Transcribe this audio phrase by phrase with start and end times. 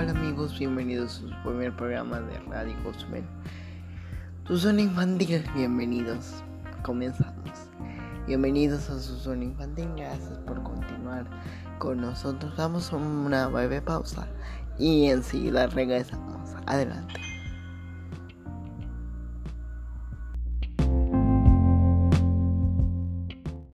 [0.00, 0.58] Hola amigos?
[0.58, 3.22] Bienvenidos a su primer programa de Radio Cosmen.
[4.46, 6.42] Tu zona infantil, bienvenidos.
[6.82, 7.50] Comenzamos.
[8.26, 11.26] Bienvenidos a su zona infantil, gracias por continuar
[11.78, 12.56] con nosotros.
[12.56, 14.26] Damos una breve pausa
[14.78, 16.48] y enseguida regresamos.
[16.64, 17.19] Adelante.